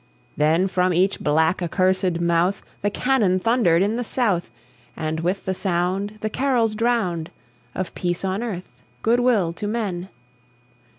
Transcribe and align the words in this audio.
Then 0.35 0.67
from 0.67 0.95
each 0.95 1.19
black, 1.19 1.61
accursed 1.61 2.19
mouth 2.19 2.63
The 2.81 2.89
cannon 2.89 3.37
thundered 3.39 3.83
in 3.83 3.97
the 3.97 4.03
South, 4.03 4.49
And 4.97 5.19
with 5.19 5.45
the 5.45 5.53
sound 5.53 6.17
The 6.21 6.29
carols 6.31 6.73
drowned 6.73 7.29
Of 7.75 7.93
peace 7.93 8.25
on 8.25 8.41
earth, 8.41 8.71
good 9.03 9.19
will 9.19 9.53
to 9.53 9.67
men! 9.67 10.09